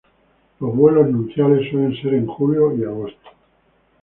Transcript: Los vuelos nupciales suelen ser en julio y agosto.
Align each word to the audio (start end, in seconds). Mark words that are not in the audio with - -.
Los 0.59 0.75
vuelos 0.75 1.07
nupciales 1.11 1.69
suelen 1.69 1.95
ser 2.01 2.15
en 2.15 2.25
julio 2.25 2.75
y 2.75 2.83
agosto. 2.83 3.29